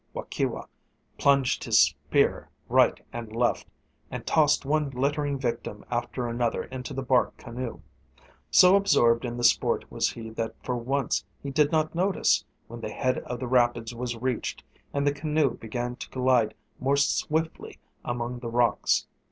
[0.15, 0.65] Waukewa
[1.19, 3.67] plunged his spear right and left,
[4.09, 7.81] and tossed one glittering victim after another into the bark canoe.
[8.49, 12.81] So absorbed in the sport was he that for once he did not notice when
[12.81, 17.77] the head of the rapids was reached and the canoe began to glide more swiftly
[18.03, 19.05] among the rocks.